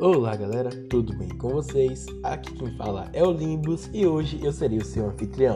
[0.00, 2.06] Olá galera, tudo bem com vocês?
[2.24, 5.54] Aqui quem fala é o Limbus e hoje eu serei o seu anfitrião.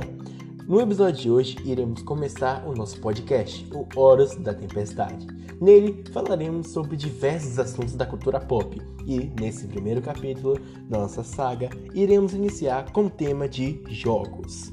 [0.67, 5.27] No episódio de hoje iremos começar o nosso podcast, o Horas da Tempestade.
[5.61, 10.57] Nele falaremos sobre diversos assuntos da cultura pop e, nesse primeiro capítulo
[10.89, 14.73] da nossa saga, iremos iniciar com o tema de jogos.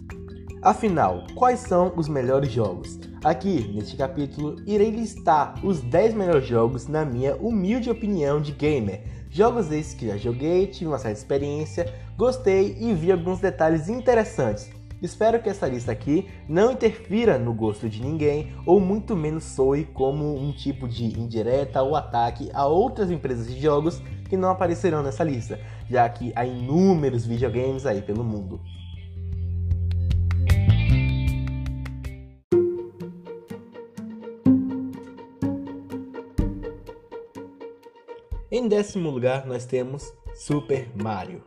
[0.62, 3.00] Afinal, quais são os melhores jogos?
[3.24, 9.15] Aqui, neste capítulo, irei listar os 10 melhores jogos na minha humilde opinião de gamer.
[9.36, 14.72] Jogos esses que já joguei, tive uma certa experiência, gostei e vi alguns detalhes interessantes.
[15.02, 19.84] Espero que essa lista aqui não interfira no gosto de ninguém ou muito menos soe
[19.84, 25.04] como um tipo de indireta ou ataque a outras empresas de jogos que não aparecerão
[25.04, 28.62] nessa lista, já que há inúmeros videogames aí pelo mundo.
[38.66, 41.44] Em décimo lugar, nós temos Super Mario.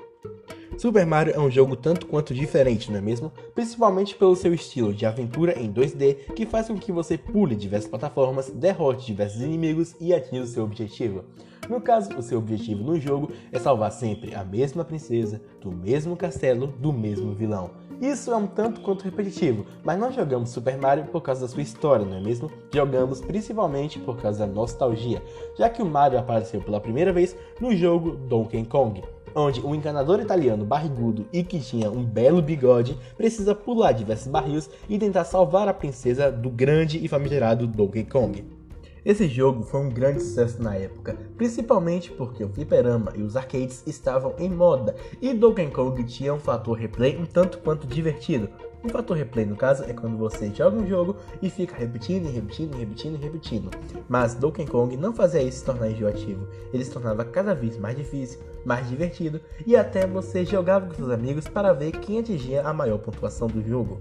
[0.76, 3.32] Super Mario é um jogo tanto quanto diferente, não é mesmo?
[3.56, 7.90] Principalmente pelo seu estilo de aventura em 2D, que faz com que você pule diversas
[7.90, 11.24] plataformas, derrote diversos inimigos e atinja o seu objetivo.
[11.68, 16.16] No caso, o seu objetivo no jogo é salvar sempre a mesma princesa, do mesmo
[16.16, 17.72] castelo, do mesmo vilão.
[18.00, 21.62] Isso é um tanto quanto repetitivo, mas nós jogamos Super Mario por causa da sua
[21.62, 22.48] história, não é mesmo?
[22.72, 25.20] Jogamos principalmente por causa da nostalgia,
[25.56, 29.02] já que o Mario apareceu pela primeira vez no jogo Donkey Kong,
[29.34, 34.70] onde um encanador italiano barrigudo e que tinha um belo bigode precisa pular diversos barris
[34.88, 38.57] e tentar salvar a princesa do grande e famigerado Donkey Kong.
[39.04, 43.82] Esse jogo foi um grande sucesso na época, principalmente porque o fliperama e os arcades
[43.86, 48.48] estavam em moda e Donkey Kong tinha um fator replay um tanto quanto divertido.
[48.84, 52.76] Um fator replay, no caso, é quando você joga um jogo e fica repetindo repetindo
[52.76, 53.70] repetindo repetindo.
[54.08, 56.46] Mas Donkey Kong não fazia isso se tornar enjoativo.
[56.72, 61.10] Ele se tornava cada vez mais difícil, mais divertido e até você jogava com seus
[61.10, 64.00] amigos para ver quem atingia a maior pontuação do jogo.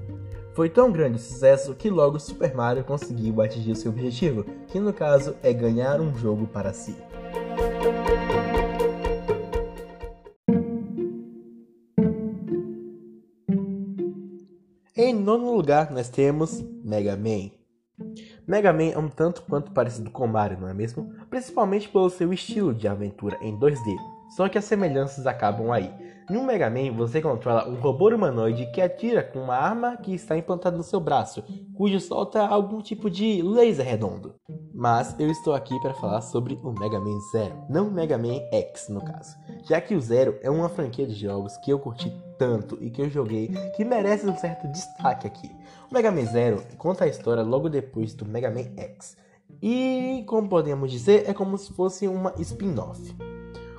[0.58, 4.92] Foi tão grande o sucesso que logo Super Mario conseguiu atingir seu objetivo, que no
[4.92, 6.96] caso é ganhar um jogo para si.
[14.96, 17.52] Em nono lugar, nós temos Mega Man.
[18.48, 21.14] Mega Man é um tanto quanto parecido com Mario, não é mesmo?
[21.30, 23.96] Principalmente pelo seu estilo de aventura em 2D.
[24.36, 26.07] Só que as semelhanças acabam aí.
[26.30, 30.38] No Mega Man, você controla um robô humanoide que atira com uma arma que está
[30.38, 31.42] implantada no seu braço,
[31.74, 34.36] cujo solta algum tipo de laser redondo.
[34.74, 38.90] Mas eu estou aqui para falar sobre o Mega Man Zero, não Mega Man X
[38.90, 42.78] no caso, já que o Zero é uma franquia de jogos que eu curti tanto
[42.82, 45.50] e que eu joguei que merece um certo destaque aqui.
[45.90, 49.16] O Mega Man Zero conta a história logo depois do Mega Man X.
[49.62, 53.16] E, como podemos dizer, é como se fosse uma spin-off.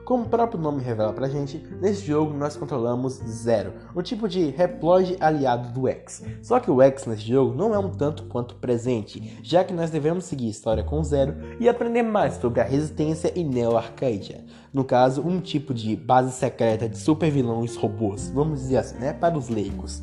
[0.08, 4.46] Como o próprio nome revela pra gente, nesse jogo nós controlamos Zero, um tipo de
[4.46, 6.24] reploide aliado do X.
[6.41, 9.91] Só que o X nesse jogo não é um tanto quanto presente, já que nós
[9.91, 14.46] devemos seguir a história com Zero e aprender mais sobre a Resistência e Neo Arcadia.
[14.72, 19.12] No caso, um tipo de base secreta de super vilões robôs, vamos dizer assim, né,
[19.12, 20.02] para os leigos.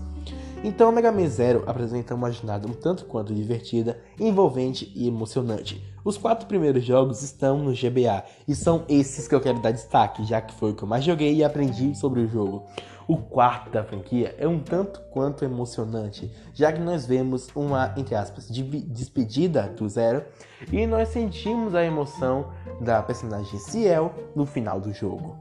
[0.68, 5.80] Então, Mega Man Zero apresenta uma jornada um tanto quanto divertida, envolvente e emocionante.
[6.04, 10.26] Os quatro primeiros jogos estão no GBA e são esses que eu quero dar destaque,
[10.26, 12.66] já que foi o que eu mais joguei e aprendi sobre o jogo.
[13.08, 18.16] O quarto da franquia é um tanto quanto emocionante, já que nós vemos uma, entre
[18.16, 20.26] aspas, despedida do Zero
[20.72, 22.48] e nós sentimos a emoção
[22.82, 25.38] da personagem Ciel no final do jogo.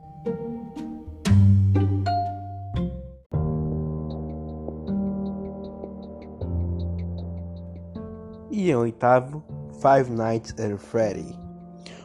[8.50, 9.43] E em oitavo,
[9.81, 11.44] Five Nights at Freddy.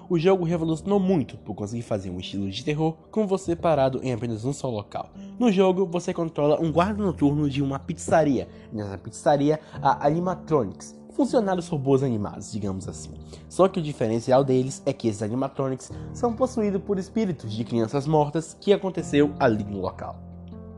[0.10, 4.12] O jogo revolucionou muito por conseguir fazer um estilo de terror com você parado em
[4.12, 5.12] apenas um só local.
[5.38, 8.48] No jogo, você controla um guarda noturno de uma pizzaria.
[8.74, 13.12] Nessa pizzaria, há animatronics, funcionários robôs animados, digamos assim.
[13.48, 18.08] Só que o diferencial deles é que esses animatronics são possuídos por espíritos de crianças
[18.08, 20.29] mortas que aconteceu ali no local.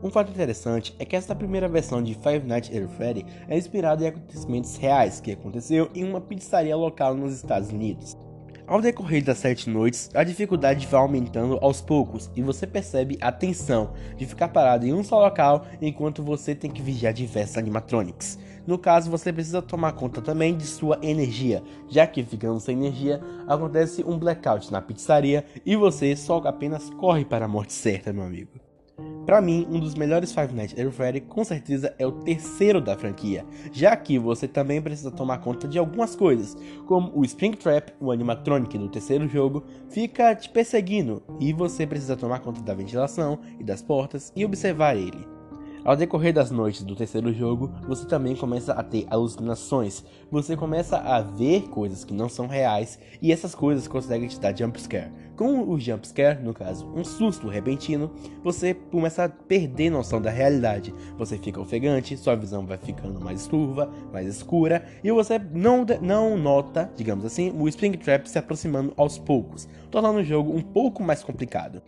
[0.02, 4.02] Um fato interessante é que esta primeira versão de Five Nights at Freddy é inspirada
[4.02, 8.16] em acontecimentos reais que aconteceu em uma pizzaria local nos Estados Unidos.
[8.66, 13.30] Ao decorrer das sete noites, a dificuldade vai aumentando aos poucos e você percebe a
[13.30, 18.38] tensão de ficar parado em um só local enquanto você tem que vigiar diversos animatronics.
[18.66, 23.20] No caso, você precisa tomar conta também de sua energia, já que ficando sem energia,
[23.46, 28.24] acontece um blackout na pizzaria e você só apenas corre para a morte certa, meu
[28.24, 28.61] amigo.
[29.24, 32.96] Para mim, um dos melhores Five Nights at Freddy com certeza é o terceiro da
[32.96, 38.10] franquia, já que você também precisa tomar conta de algumas coisas, como o Springtrap, o
[38.10, 43.64] animatronic do terceiro jogo, fica te perseguindo e você precisa tomar conta da ventilação e
[43.64, 45.31] das portas e observar ele.
[45.84, 50.04] Ao decorrer das noites do terceiro jogo, você também começa a ter alucinações.
[50.30, 54.56] Você começa a ver coisas que não são reais e essas coisas conseguem te dar
[54.56, 55.10] jumpscare.
[55.36, 58.12] Com o jumpscare, no caso, um susto repentino,
[58.44, 60.94] você começa a perder noção da realidade.
[61.18, 66.38] Você fica ofegante, sua visão vai ficando mais turva, mais escura e você não, não
[66.38, 71.24] nota, digamos assim, o Springtrap se aproximando aos poucos, tornando o jogo um pouco mais
[71.24, 71.82] complicado.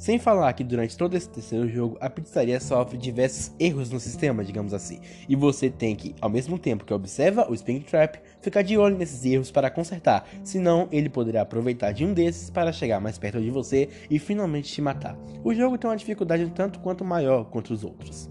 [0.00, 4.42] Sem falar que durante todo esse terceiro jogo, a pizzaria sofre diversos erros no sistema,
[4.42, 8.78] digamos assim, e você tem que, ao mesmo tempo que observa o Springtrap, ficar de
[8.78, 13.18] olho nesses erros para consertar, senão ele poderá aproveitar de um desses para chegar mais
[13.18, 15.18] perto de você e finalmente te matar.
[15.44, 18.30] O jogo tem uma dificuldade tanto quanto maior contra os outros.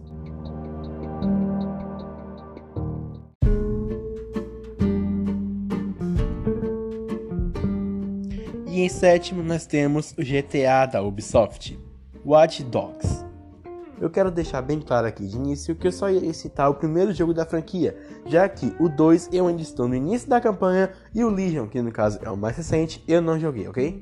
[8.80, 11.78] E em sétimo nós temos o GTA da Ubisoft,
[12.26, 13.26] Watch Dogs.
[14.00, 17.12] Eu quero deixar bem claro aqui de início que eu só ia citar o primeiro
[17.12, 21.26] jogo da franquia, já que o 2 eu ainda estou no início da campanha e
[21.26, 24.02] o Legion, que no caso é o mais recente, eu não joguei, ok?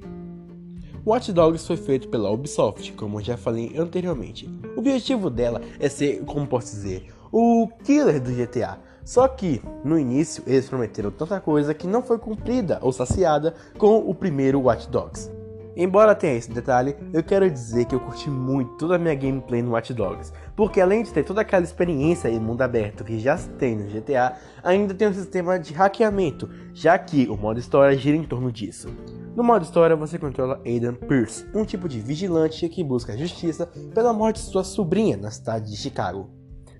[1.04, 4.48] Watch Dogs foi feito pela Ubisoft, como eu já falei anteriormente.
[4.76, 8.78] O objetivo dela é ser, como posso dizer, o killer do GTA,
[9.08, 14.00] só que, no início, eles prometeram tanta coisa que não foi cumprida ou saciada com
[14.00, 15.32] o primeiro Watch Dogs.
[15.78, 19.62] Embora tenha esse detalhe, eu quero dizer que eu curti muito toda a minha gameplay
[19.62, 23.38] no Watch Dogs, porque além de ter toda aquela experiência em mundo aberto que já
[23.38, 28.18] tem no GTA, ainda tem um sistema de hackeamento, já que o modo história gira
[28.18, 28.90] em torno disso.
[29.34, 34.12] No modo história, você controla Aidan Pierce, um tipo de vigilante que busca justiça pela
[34.12, 36.30] morte de sua sobrinha na cidade de Chicago.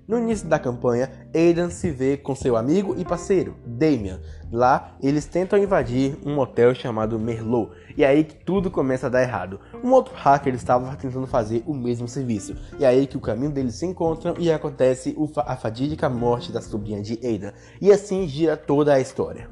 [0.08, 4.18] No início da campanha, Aidan se vê com seu amigo e parceiro, Damian.
[4.50, 9.20] Lá, eles tentam invadir um hotel chamado Merlot, e aí que tudo começa a dar
[9.20, 9.60] errado.
[9.84, 13.74] Um outro hacker estava tentando fazer o mesmo serviço, e aí que o caminho deles
[13.74, 15.14] se encontram e acontece
[15.44, 19.46] a fatídica morte da sobrinha de Aidan, e assim gira toda a história.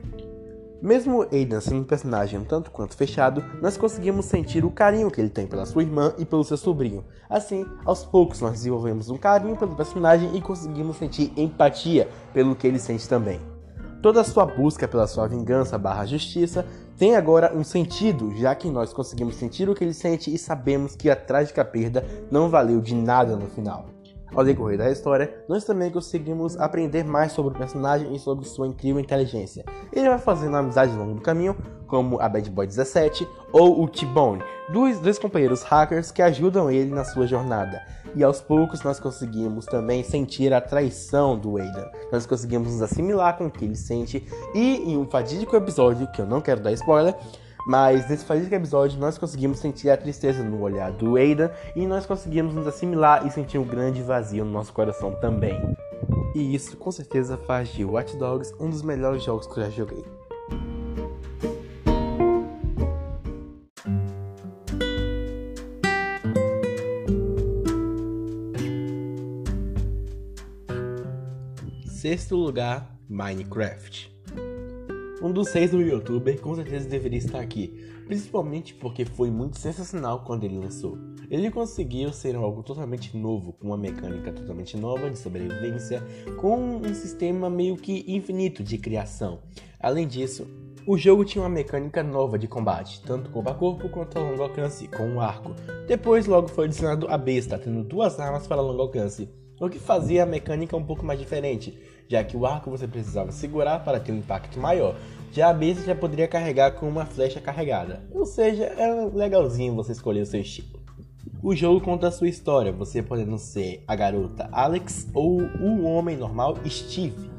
[0.82, 5.20] Mesmo Aidan sendo um personagem um tanto quanto fechado, nós conseguimos sentir o carinho que
[5.20, 7.04] ele tem pela sua irmã e pelo seu sobrinho.
[7.30, 12.66] Assim, aos poucos nós desenvolvemos um carinho pelo personagem e conseguimos sentir empatia pelo que
[12.66, 13.40] ele sente também.
[14.02, 16.66] Toda a sua busca pela sua vingança barra justiça
[16.98, 20.94] tem agora um sentido, já que nós conseguimos sentir o que ele sente e sabemos
[20.94, 23.95] que a trágica perda não valeu de nada no final.
[24.36, 28.66] Ao decorrer da história, nós também conseguimos aprender mais sobre o personagem e sobre sua
[28.66, 29.64] incrível inteligência.
[29.90, 31.56] Ele vai fazendo amizade ao longo do caminho,
[31.86, 36.94] como a Bad Boy 17 ou o T-Bone, dois, dois companheiros hackers que ajudam ele
[36.94, 37.80] na sua jornada.
[38.14, 41.86] E aos poucos nós conseguimos também sentir a traição do Aidan.
[42.12, 44.22] Nós conseguimos nos assimilar com o que ele sente
[44.54, 47.14] e em um fatídico episódio, que eu não quero dar spoiler,
[47.66, 52.06] mas nesse fatídico episódio nós conseguimos sentir a tristeza no olhar do Aidan e nós
[52.06, 55.60] conseguimos nos assimilar e sentir um grande vazio no nosso coração também.
[56.32, 59.70] E isso com certeza faz de Watch Dogs um dos melhores jogos que eu já
[59.70, 60.04] joguei.
[71.84, 74.15] Sexto lugar, Minecraft.
[75.22, 80.22] Um dos seis do youtuber com certeza deveria estar aqui, principalmente porque foi muito sensacional
[80.24, 80.98] quando ele lançou.
[81.30, 86.02] Ele conseguiu ser algo totalmente novo, com uma mecânica totalmente nova de sobrevivência,
[86.38, 89.40] com um sistema meio que infinito de criação.
[89.80, 90.46] Além disso,
[90.86, 94.42] o jogo tinha uma mecânica nova de combate, tanto corpo a corpo quanto a longo
[94.42, 95.54] alcance, com um arco.
[95.88, 99.26] Depois logo foi adicionado a besta, tendo duas armas para longo alcance
[99.60, 103.32] o que fazia a mecânica um pouco mais diferente, já que o arco você precisava
[103.32, 104.96] segurar para ter um impacto maior,
[105.32, 109.92] já a besta já poderia carregar com uma flecha carregada, ou seja, era legalzinho você
[109.92, 110.80] escolher o seu estilo.
[111.42, 116.16] O jogo conta a sua história, você podendo ser a garota Alex ou o homem
[116.16, 117.35] normal Steve.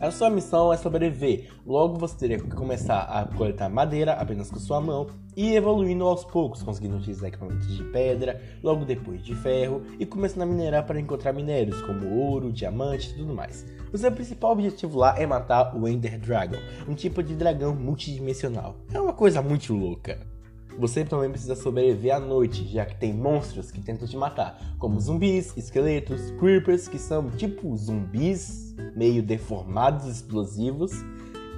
[0.00, 4.60] A sua missão é sobreviver, logo você teria que começar a coletar madeira apenas com
[4.60, 9.82] sua mão e evoluindo aos poucos, conseguindo utilizar equipamentos de pedra, logo depois de ferro
[9.98, 13.66] e começando a minerar para encontrar minérios como ouro, diamante e tudo mais.
[13.92, 18.76] O seu principal objetivo lá é matar o Ender Dragon, um tipo de dragão multidimensional.
[18.94, 20.37] É uma coisa muito louca.
[20.78, 25.00] Você também precisa sobreviver à noite, já que tem monstros que tentam te matar, como
[25.00, 30.92] zumbis, esqueletos, creepers, que são tipo zumbis meio deformados, explosivos,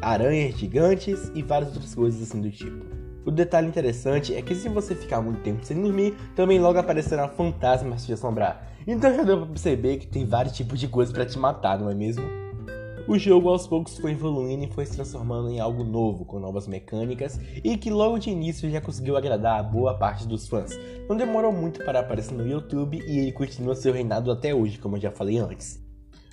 [0.01, 2.87] aranhas gigantes e várias outras coisas assim do tipo.
[3.27, 7.29] O detalhe interessante é que se você ficar muito tempo sem dormir, também logo aparecerá
[7.29, 8.73] fantasmas te assombrar.
[8.87, 11.91] Então já deu pra perceber que tem vários tipos de coisas para te matar, não
[11.91, 12.40] é mesmo?
[13.11, 16.69] O jogo aos poucos foi evoluindo e foi se transformando em algo novo, com novas
[16.69, 20.79] mecânicas e que logo de início já conseguiu agradar a boa parte dos fãs.
[21.09, 24.95] Não demorou muito para aparecer no YouTube e ele continua seu reinado até hoje, como
[24.95, 25.85] eu já falei antes.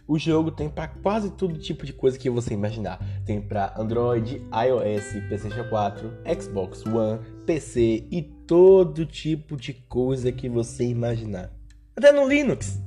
[0.08, 3.04] O jogo tem para quase todo tipo de coisa que você imaginar.
[3.26, 10.48] Tem para Android, iOS, PlayStation 4, Xbox One, PC e todo tipo de coisa que
[10.48, 11.52] você imaginar.
[11.96, 12.80] Até no Linux.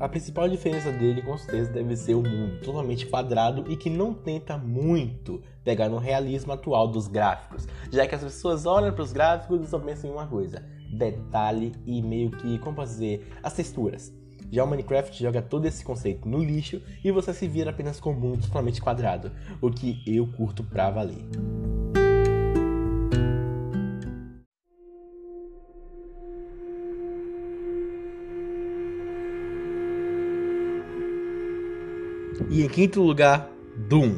[0.00, 4.12] A principal diferença dele, com certeza, deve ser o mundo totalmente quadrado e que não
[4.12, 9.12] tenta muito pegar no realismo atual dos gráficos, já que as pessoas olham para os
[9.12, 14.12] gráficos e só pensam em uma coisa: detalhe e meio que, como dizer, as texturas.
[14.50, 18.10] Já o Minecraft joga todo esse conceito no lixo e você se vira apenas com
[18.10, 19.32] um mundo totalmente quadrado,
[19.62, 21.24] o que eu curto pra valer.
[32.52, 33.48] E em quinto lugar,
[33.88, 34.12] Doom.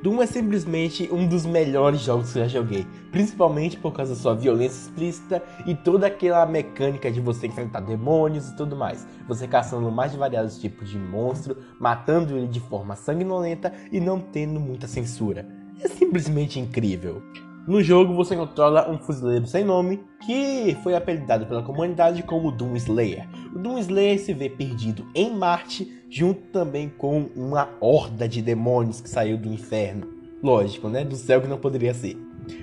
[0.00, 4.20] Doom é simplesmente um dos melhores jogos que eu já joguei, principalmente por causa da
[4.20, 9.04] sua violência explícita e toda aquela mecânica de você enfrentar demônios e tudo mais.
[9.26, 14.60] Você caçando mais variados tipos de monstro, matando ele de forma sanguinolenta e não tendo
[14.60, 15.44] muita censura.
[15.82, 17.20] É simplesmente incrível.
[17.66, 22.76] No jogo você controla um fuzileiro sem nome que foi apelidado pela comunidade como Doom
[22.76, 23.26] Slayer.
[23.54, 29.08] Doom Slayer se vê perdido em Marte, junto também com uma horda de demônios que
[29.08, 30.08] saiu do inferno.
[30.42, 31.04] Lógico, né?
[31.04, 32.16] Do céu que não poderia ser.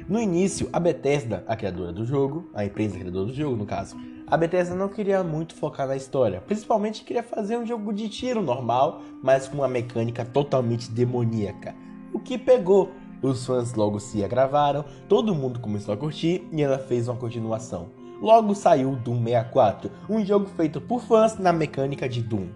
[0.08, 3.96] No início, a Bethesda, a criadora do jogo, a empresa criadora do jogo no caso,
[4.27, 8.41] a Bethesda não queria muito focar na história, principalmente queria fazer um jogo de tiro
[8.41, 11.75] normal, mas com uma mecânica totalmente demoníaca.
[12.13, 12.91] O que pegou,
[13.22, 17.99] os fãs logo se agravaram, todo mundo começou a curtir e ela fez uma continuação.
[18.22, 22.50] Logo saiu Doom 64, um jogo feito por fãs na mecânica de Doom.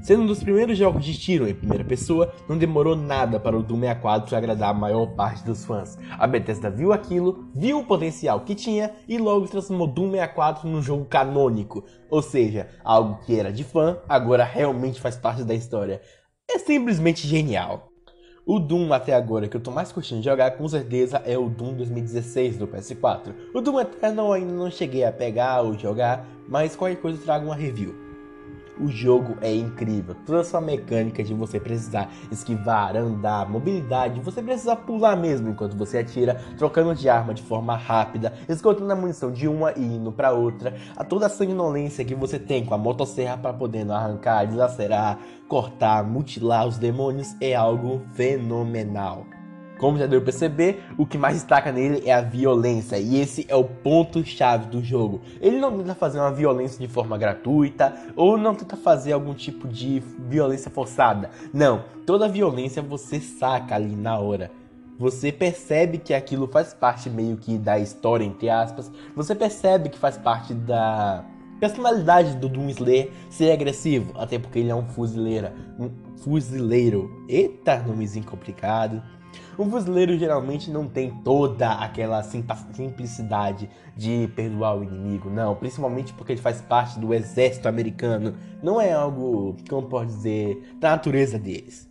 [0.00, 3.62] Sendo um dos primeiros jogos de tiro em primeira pessoa, não demorou nada para o
[3.62, 5.98] Doom 64 agradar a maior parte dos fãs.
[6.18, 10.80] A Bethesda viu aquilo, viu o potencial que tinha e logo transformou Doom 64 num
[10.80, 16.00] jogo canônico, ou seja, algo que era de fã agora realmente faz parte da história.
[16.50, 17.93] É simplesmente genial.
[18.46, 21.72] O Doom até agora que eu tô mais curtindo jogar com certeza é o Doom
[21.76, 23.32] 2016 do PS4.
[23.54, 27.46] O Doom Eternal ainda não cheguei a pegar ou jogar, mas qualquer coisa eu trago
[27.46, 28.03] uma review.
[28.80, 34.42] O jogo é incrível, toda a sua mecânica de você precisar esquivar, andar, mobilidade, você
[34.42, 39.30] precisa pular mesmo enquanto você atira, trocando de arma de forma rápida, esgotando a munição
[39.30, 42.78] de uma e indo para outra, a toda a sanguinolência que você tem com a
[42.78, 49.24] motosserra para poder arrancar, desacerar, cortar, mutilar os demônios é algo fenomenal.
[49.84, 53.44] Como já deu pra perceber, o que mais destaca nele é a violência, e esse
[53.50, 55.20] é o ponto-chave do jogo.
[55.42, 59.68] Ele não tenta fazer uma violência de forma gratuita, ou não tenta fazer algum tipo
[59.68, 61.28] de violência forçada.
[61.52, 64.50] Não, toda violência você saca ali na hora.
[64.98, 68.90] Você percebe que aquilo faz parte meio que da história, entre aspas.
[69.14, 71.26] Você percebe que faz parte da
[71.60, 75.48] personalidade do Doom Slayer ser agressivo, até porque ele é um fuzileiro.
[75.78, 77.10] Um fuzileiro.
[77.28, 79.02] Eita, nomezinho complicado.
[79.58, 86.32] Um fuzileiro geralmente não tem toda aquela simplicidade de perdoar o inimigo, não, principalmente porque
[86.32, 88.34] ele faz parte do exército americano.
[88.62, 91.88] Não é algo, como pode dizer, da natureza deles.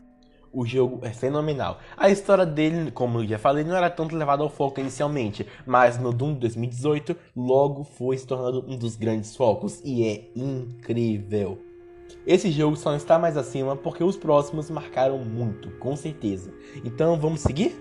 [0.51, 1.79] O jogo é fenomenal.
[1.97, 5.97] A história dele, como eu já falei, não era tanto levada ao foco inicialmente, mas
[5.97, 11.72] no Doom 2018 logo foi se tornando um dos grandes focos e é incrível.
[12.25, 16.53] Esse jogo só está mais acima porque os próximos marcaram muito, com certeza.
[16.84, 17.75] Então vamos seguir?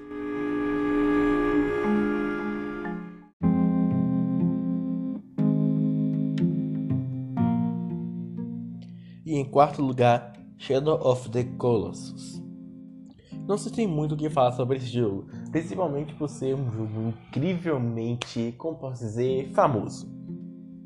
[9.25, 12.43] E em quarto lugar, Shadow of the Colossus.
[13.49, 17.09] Não se tem muito o que falar sobre esse jogo, principalmente por ser um jogo
[17.09, 20.07] incrivelmente, como posso dizer, famoso.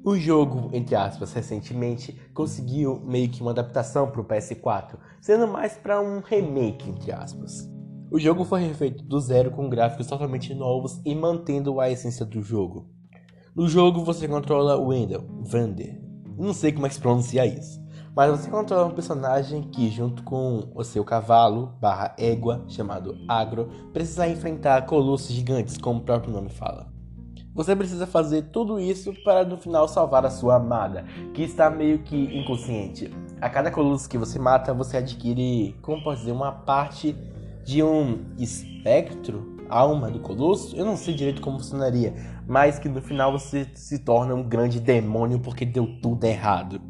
[0.07, 5.77] O jogo, entre aspas, recentemente conseguiu meio que uma adaptação para o PS4, sendo mais
[5.77, 7.69] para um remake, entre aspas.
[8.09, 12.41] O jogo foi refeito do zero com gráficos totalmente novos e mantendo a essência do
[12.41, 12.89] jogo.
[13.53, 16.01] No jogo você controla Wendell, Vander,
[16.39, 17.85] não sei como é que se pronuncia isso,
[18.15, 23.69] mas você controla um personagem que, junto com o seu cavalo barra égua, chamado Agro,
[23.93, 26.95] precisa enfrentar colossos gigantes, como o próprio nome fala.
[27.57, 32.01] Você precisa fazer tudo isso para no final salvar a sua amada, que está meio
[32.01, 33.11] que inconsciente.
[33.41, 37.17] A cada colosso que você mata, você adquire, como posso dizer, uma parte
[37.65, 39.57] de um espectro.
[39.71, 42.15] alma do Colosso, eu não sei direito como funcionaria,
[42.47, 46.81] mas que no final você se torna um grande demônio porque deu tudo errado.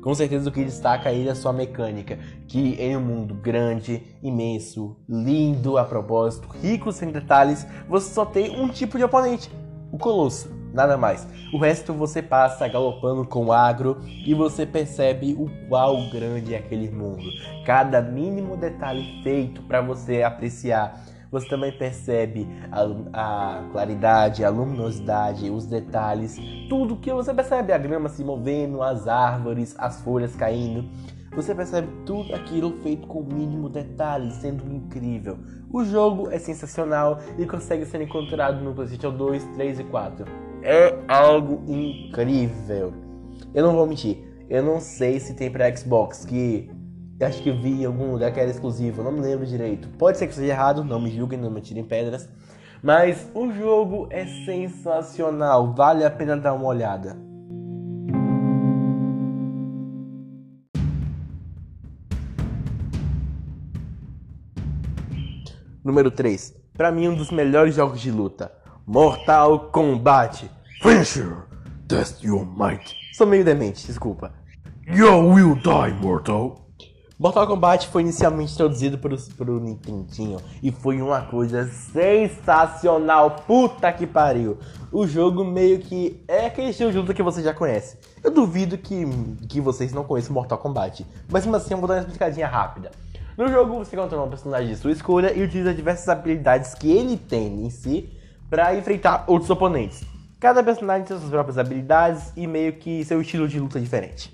[0.00, 4.02] Com certeza o que destaca ele é a sua mecânica, que em um mundo grande,
[4.22, 9.50] imenso, lindo a propósito, rico sem detalhes, você só tem um tipo de oponente,
[9.94, 11.24] o Colosso, nada mais.
[11.52, 16.90] O resto você passa galopando com agro e você percebe o qual grande é aquele
[16.90, 17.22] mundo.
[17.64, 25.50] Cada mínimo detalhe feito para você apreciar você também percebe a, a, claridade, a luminosidade,
[25.50, 30.88] os detalhes, tudo que você percebe, a grama se movendo, as árvores, as folhas caindo.
[31.36, 35.36] Você percebe tudo aquilo feito com o mínimo detalhe, sendo incrível.
[35.72, 40.24] O jogo é sensacional e consegue ser encontrado no PlayStation 2, 3 e 4.
[40.62, 42.92] É algo incrível.
[43.52, 46.70] Eu não vou mentir, eu não sei se tem para Xbox, que
[47.20, 49.88] acho que vi em algum lugar que era exclusivo, não me lembro direito.
[49.98, 52.28] Pode ser que seja errado, não me julguem, não me tirem pedras.
[52.80, 57.16] Mas o jogo é sensacional, vale a pena dar uma olhada.
[65.84, 66.54] Número 3.
[66.72, 68.50] Para mim, um dos melhores jogos de luta:
[68.86, 70.50] Mortal Kombat.
[70.82, 71.44] Finisher,
[71.86, 72.96] test your might.
[73.12, 74.32] Sou meio demente, desculpa.
[74.86, 76.64] You will die, mortal.
[77.18, 84.06] Mortal Kombat foi inicialmente traduzido para o Nintendinho e foi uma coisa sensacional, puta que
[84.06, 84.58] pariu.
[84.90, 87.98] O jogo meio que é aquele estilo de luta que você já conhece.
[88.22, 89.04] Eu duvido que,
[89.48, 92.90] que vocês não conheçam Mortal Kombat, mas mesmo assim eu vou dar uma explicadinha rápida.
[93.36, 97.16] No jogo você controla um personagem de sua escolha e utiliza diversas habilidades que ele
[97.16, 98.08] tem em si
[98.48, 100.04] para enfrentar outros oponentes.
[100.38, 104.32] Cada personagem tem suas próprias habilidades e meio que seu estilo de luta diferente.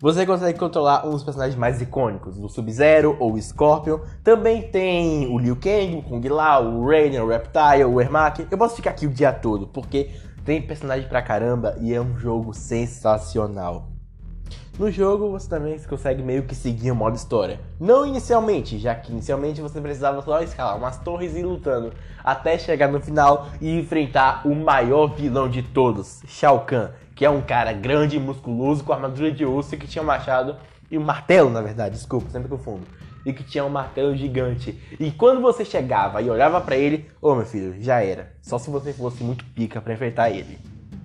[0.00, 4.00] Você consegue controlar um dos personagens mais icônicos, o Sub-Zero ou o Scorpion.
[4.24, 8.44] Também tem o Liu Kang, o Kung Lao, o Raiden, o Reptile, o Ermac.
[8.50, 10.10] Eu posso ficar aqui o dia todo, porque
[10.44, 13.91] tem personagem pra caramba e é um jogo sensacional.
[14.82, 17.60] No jogo você também consegue meio que seguir o modo história.
[17.78, 21.92] Não inicialmente, já que inicialmente você precisava só escalar umas torres e ir lutando
[22.24, 27.30] até chegar no final e enfrentar o maior vilão de todos, Shao Kahn, que é
[27.30, 30.56] um cara grande e musculoso com armadura de e que tinha um machado
[30.90, 32.82] e um martelo, na verdade, desculpa, sempre confundo.
[33.24, 34.76] E que tinha um martelo gigante.
[34.98, 38.32] E quando você chegava e olhava para ele, ô oh, meu filho, já era.
[38.42, 40.58] Só se você fosse muito pica para enfrentar ele.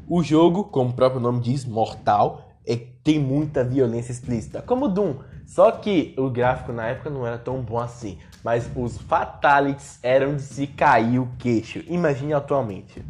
[0.10, 5.15] O jogo, como o próprio nome diz, mortal, tem muita violência explícita, como Doom.
[5.45, 8.17] Só que o gráfico na época não era tão bom assim.
[8.43, 11.82] Mas os fatalities eram de se cair o queixo.
[11.88, 13.01] Imagine atualmente.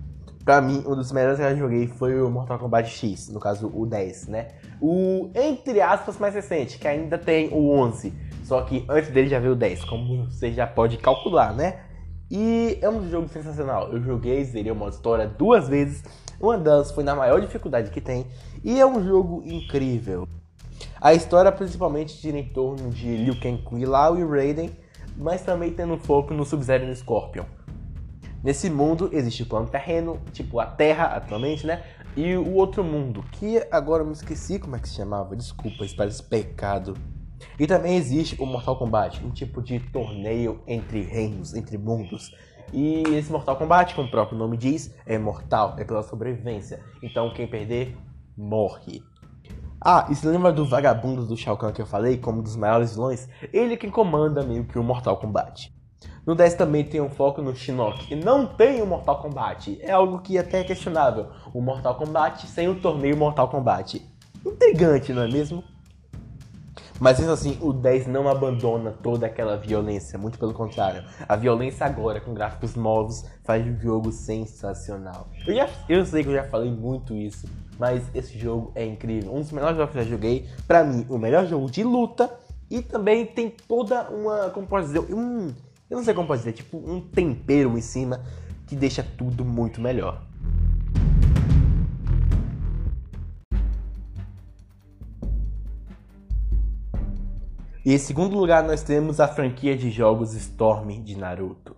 [0.46, 3.72] Pra mim, um dos melhores que eu joguei foi o Mortal Kombat X, no caso
[3.74, 4.50] o 10, né?
[4.80, 8.13] O, entre aspas, mais recente, que ainda tem o 11.
[8.43, 11.80] Só que antes dele já veio o 10, como você já pode calcular, né?
[12.30, 13.91] E é um jogo sensacional.
[13.91, 16.04] Eu joguei, zerei o história duas vezes.
[16.39, 18.28] Uma delas foi na maior dificuldade que tem.
[18.63, 20.28] E é um jogo incrível.
[21.02, 24.71] A história principalmente gira em torno de Liu Kang, Kung Lao e Raiden,
[25.15, 27.45] mas também tendo foco no Sub-Zero e no Scorpion.
[28.43, 31.84] Nesse mundo existe o plano terreno, tipo a Terra atualmente, né?
[32.15, 35.84] E o outro mundo, que agora eu me esqueci como é que se chamava, desculpa,
[35.84, 36.95] isso parece pecado.
[37.60, 42.32] E também existe o Mortal Kombat, um tipo de torneio entre reinos, entre mundos.
[42.74, 46.84] E esse Mortal Kombat, como o próprio nome diz, é mortal, é pela sobrevivência.
[47.02, 47.96] Então quem perder,
[48.38, 49.02] morre.
[49.80, 52.56] Ah, e se lembra do vagabundo do Shao Kahn que eu falei, como um dos
[52.56, 53.30] maiores vilões?
[53.54, 55.72] Ele é quem comanda meio que o Mortal Kombat.
[56.26, 59.78] No 10 também tem um foco no Shinnok, e não tem o Mortal Kombat.
[59.82, 61.28] É algo que é até é questionável.
[61.54, 64.06] O Mortal Kombat sem o torneio Mortal Kombat.
[64.46, 65.64] Intrigante, não é mesmo?
[67.00, 71.04] Mas mesmo assim, o 10 não abandona toda aquela violência, muito pelo contrário.
[71.28, 75.28] A violência agora, com gráficos novos, faz o jogo sensacional.
[75.46, 79.34] Eu, já, eu sei que eu já falei muito isso, mas esse jogo é incrível.
[79.34, 80.50] Um dos melhores jogos que eu já joguei.
[80.68, 82.30] Pra mim, o melhor jogo de luta.
[82.70, 85.54] E também tem toda uma, como dizer, um,
[85.90, 88.22] eu não sei como dizer, tipo um tempero em cima
[88.66, 90.27] que deixa tudo muito melhor.
[97.88, 101.73] E em segundo lugar nós temos a franquia de jogos Storm de Naruto.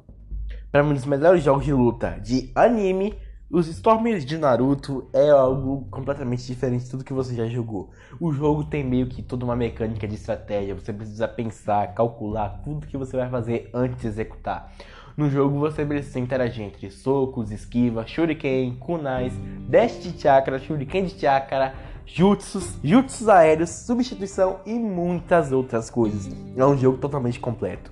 [0.72, 3.16] Para um dos melhores jogos de luta de anime
[3.52, 7.92] os Stormers de Naruto é algo completamente diferente de tudo que você já jogou.
[8.20, 12.88] O jogo tem meio que toda uma mecânica de estratégia, você precisa pensar, calcular tudo
[12.88, 14.72] que você vai fazer antes de executar.
[15.16, 19.34] No jogo você precisa interagir entre socos, esquiva, shuriken, kunais,
[19.68, 21.74] dash de chakra, shuriken de chakra,
[22.14, 26.30] jutsus, jutsus aéreos, substituição e muitas outras coisas.
[26.56, 27.92] É um jogo totalmente completo.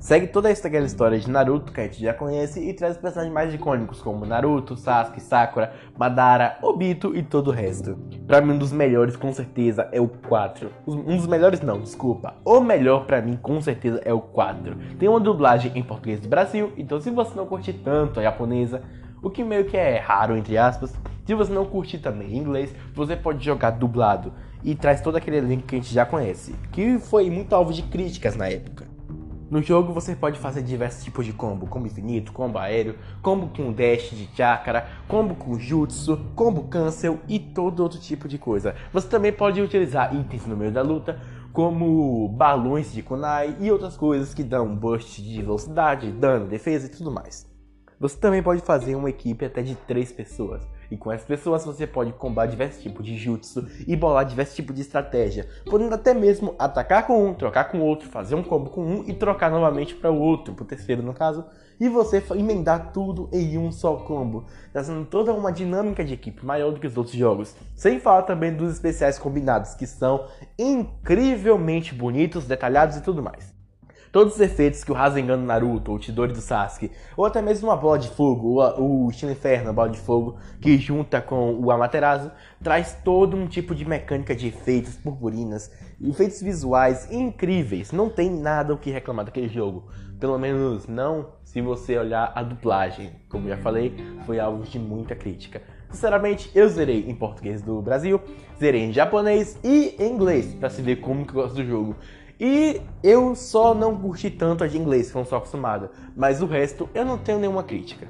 [0.00, 3.54] Segue toda aquela história de Naruto que a gente já conhece e traz personagens mais
[3.54, 7.96] icônicos como Naruto, Sasuke, Sakura, Madara, Obito e todo o resto.
[8.26, 10.70] Pra mim, um dos melhores com certeza é o 4.
[10.86, 12.34] Um dos melhores não, desculpa.
[12.44, 14.76] O melhor pra mim com certeza é o 4.
[14.98, 18.82] Tem uma dublagem em português do Brasil, então se você não curte tanto a japonesa,
[19.22, 20.94] o que meio que é raro entre aspas,
[21.24, 24.32] se você não curtir também inglês, você pode jogar dublado
[24.62, 27.82] e traz todo aquele elenco que a gente já conhece, que foi muito alvo de
[27.82, 28.86] críticas na época.
[29.50, 33.72] No jogo você pode fazer diversos tipos de combo, combo infinito, combo aéreo, combo com
[33.72, 38.74] dash de chakra, combo com jutsu, combo cancel e todo outro tipo de coisa.
[38.92, 41.20] Você também pode utilizar itens no meio da luta,
[41.52, 46.90] como balões de kunai e outras coisas que dão boost de velocidade, dano, defesa e
[46.90, 47.46] tudo mais.
[48.00, 50.66] Você também pode fazer uma equipe até de 3 pessoas.
[50.94, 54.76] E com essas pessoas você pode combar diversos tipos de jutsu e bolar diversos tipos
[54.76, 58.80] de estratégia, podendo até mesmo atacar com um, trocar com outro, fazer um combo com
[58.80, 61.44] um e trocar novamente para o outro, para o terceiro no caso,
[61.80, 66.70] e você emendar tudo em um só combo, trazendo toda uma dinâmica de equipe maior
[66.70, 67.56] do que os outros jogos.
[67.74, 73.53] Sem falar também dos especiais combinados, que são incrivelmente bonitos, detalhados e tudo mais.
[74.14, 77.42] Todos os efeitos que o Rasengan do Naruto, ou o Chidori do Sasuke, ou até
[77.42, 81.20] mesmo uma bola de fogo, o, o estilo inferno, a bola de fogo, que junta
[81.20, 82.30] com o Amaterasu,
[82.62, 85.68] traz todo um tipo de mecânica de efeitos, purpurinas,
[86.00, 87.90] efeitos visuais incríveis.
[87.90, 89.88] Não tem nada o que reclamar daquele jogo.
[90.20, 93.10] Pelo menos não se você olhar a dublagem.
[93.28, 95.60] Como já falei, foi algo de muita crítica.
[95.90, 98.20] Sinceramente, eu zerei em português do Brasil,
[98.60, 101.96] zerei em japonês e em inglês, para se ver como que eu gosto do jogo.
[102.38, 105.90] E eu só não curti tanto a de inglês, que eu não sou acostumado.
[106.16, 108.08] Mas o resto eu não tenho nenhuma crítica.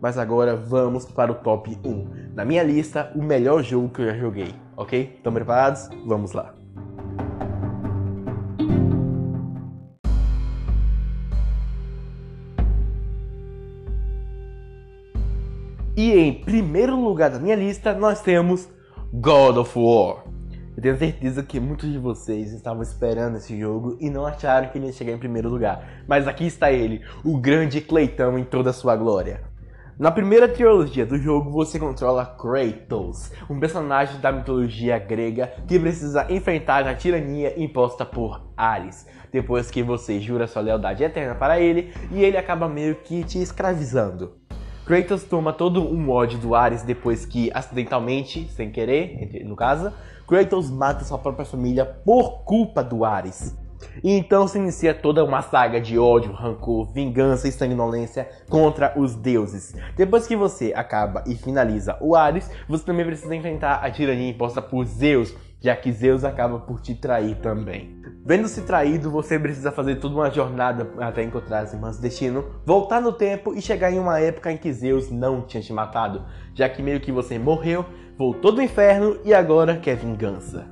[0.00, 2.32] Mas agora vamos para o top 1.
[2.34, 5.14] Na minha lista, o melhor jogo que eu já joguei, ok?
[5.16, 5.88] Estão preparados?
[6.06, 6.54] Vamos lá.
[15.96, 18.66] E em primeiro lugar da minha lista, nós temos
[19.12, 20.29] God of War.
[20.80, 24.78] Eu tenho certeza que muitos de vocês estavam esperando esse jogo e não acharam que
[24.78, 26.02] ele ia chegar em primeiro lugar.
[26.08, 29.42] Mas aqui está ele, o grande Cleitão em toda a sua glória.
[29.98, 36.26] Na primeira trilogia do jogo, você controla Kratos, um personagem da mitologia grega que precisa
[36.32, 41.92] enfrentar a tirania imposta por Ares, depois que você jura sua lealdade eterna para ele
[42.10, 44.39] e ele acaba meio que te escravizando.
[44.90, 49.92] Kratos toma todo um ódio do Ares depois que, acidentalmente, sem querer, no caso,
[50.26, 53.56] Kratos mata sua própria família por culpa do Ares.
[54.02, 59.14] E então se inicia toda uma saga de ódio, rancor, vingança e sanguinolência contra os
[59.14, 59.74] deuses.
[59.96, 64.62] Depois que você acaba e finaliza o Ares, você também precisa enfrentar a tirania imposta
[64.62, 68.00] por Zeus, já que Zeus acaba por te trair também.
[68.24, 73.12] Vendo-se traído, você precisa fazer toda uma jornada até encontrar as irmãs destino, voltar no
[73.12, 76.82] tempo e chegar em uma época em que Zeus não tinha te matado, já que
[76.82, 77.84] meio que você morreu,
[78.16, 80.69] voltou do inferno e agora quer vingança.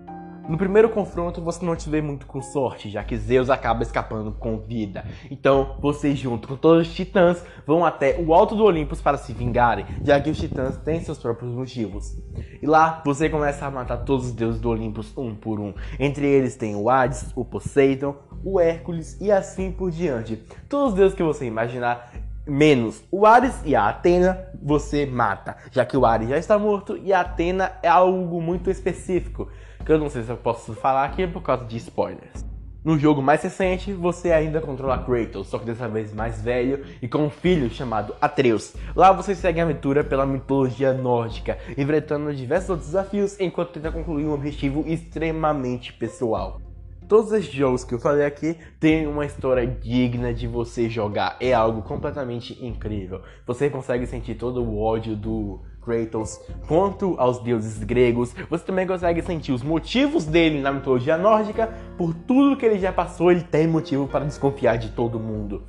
[0.48, 4.32] No primeiro confronto você não te vê muito com sorte, já que Zeus acaba escapando
[4.32, 5.04] com vida.
[5.30, 9.34] Então você junto com todos os titãs vão até o alto do Olympus para se
[9.34, 12.16] vingarem, já que os titãs têm seus próprios motivos.
[12.62, 15.74] E lá você começa a matar todos os deuses do Olympus um por um.
[16.00, 20.36] Entre eles tem o Hades, o Poseidon, o Hércules e assim por diante.
[20.66, 22.10] Todos os deuses que você imaginar
[22.46, 26.96] menos o Ares e a Atena, você mata, já que o Ares já está morto
[26.96, 29.48] e a Atena é algo muito específico,
[29.84, 32.44] que eu não sei se eu posso falar aqui por causa de spoilers.
[32.84, 37.08] No jogo mais recente, você ainda controla Kratos, só que dessa vez mais velho e
[37.08, 38.74] com um filho chamado Atreus.
[38.94, 44.26] Lá você segue a aventura pela mitologia nórdica, enfrentando diversos outros desafios enquanto tenta concluir
[44.26, 46.60] um objetivo extremamente pessoal.
[47.08, 51.38] Todos esses jogos que eu falei aqui têm uma história digna de você jogar.
[51.40, 53.22] É algo completamente incrível.
[53.46, 58.34] Você consegue sentir todo o ódio do Kratos quanto aos deuses gregos.
[58.50, 61.72] Você também consegue sentir os motivos dele na mitologia nórdica.
[61.96, 65.62] Por tudo que ele já passou, ele tem motivo para desconfiar de todo mundo.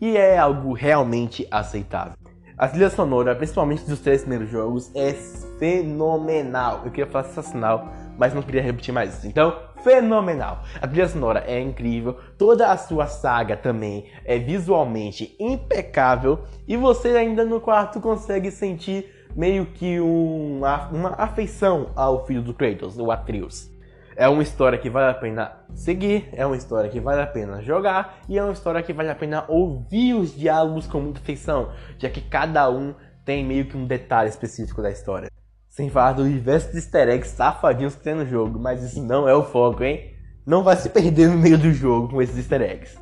[0.00, 2.16] E é algo realmente aceitável.
[2.56, 5.12] A trilha sonora, principalmente dos três primeiros jogos, é
[5.58, 6.82] fenomenal.
[6.84, 9.26] Eu queria falar sensacional, mas não queria repetir mais isso.
[9.26, 10.64] Então, fenomenal.
[10.82, 17.10] A trilha sonora é incrível, toda a sua saga também é visualmente impecável e você
[17.10, 23.10] ainda no quarto consegue sentir meio que um, uma afeição ao filho do Kratos, o
[23.10, 23.70] Atreus.
[24.16, 27.62] É uma história que vale a pena seguir, é uma história que vale a pena
[27.62, 31.70] jogar e é uma história que vale a pena ouvir os diálogos com muita atenção,
[31.96, 35.30] já que cada um tem meio que um detalhe específico da história.
[35.78, 39.34] Sem falar do diversos easter eggs safadinhos que tem no jogo, mas isso não é
[39.36, 40.10] o foco, hein?
[40.44, 42.98] Não vai se perder no meio do jogo com esses easter eggs.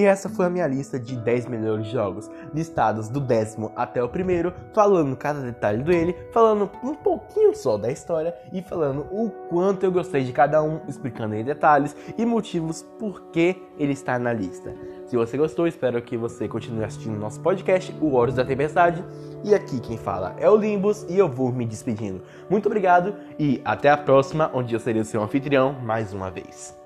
[0.00, 4.08] E essa foi a minha lista de 10 melhores jogos, listados do décimo até o
[4.08, 9.84] primeiro, falando cada detalhe dele, falando um pouquinho só da história e falando o quanto
[9.84, 14.32] eu gostei de cada um, explicando em detalhes e motivos por que ele está na
[14.32, 14.74] lista.
[15.04, 19.04] Se você gostou, espero que você continue assistindo nosso podcast, O Horus da Tempestade.
[19.44, 22.22] E aqui quem fala é o Limbus e eu vou me despedindo.
[22.48, 26.79] Muito obrigado e até a próxima, onde eu serei o seu anfitrião mais uma vez.